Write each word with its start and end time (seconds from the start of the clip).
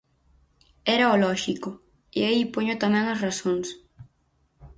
Era 0.95 1.13
o 1.13 1.19
lóxico 1.25 1.69
e 2.19 2.19
aí 2.29 2.41
poño 2.53 2.75
tamén 2.83 3.05
as 3.13 3.21
razóns. 3.25 3.67